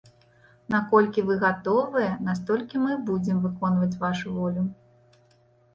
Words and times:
Наколькі 0.75 1.23
вы 1.27 1.33
гатовыя, 1.43 2.15
настолькі 2.31 2.75
мы 2.85 2.89
і 2.97 3.01
будзем 3.11 3.37
выконваць 3.45 3.95
вашу 4.07 4.27
волю. 4.41 4.63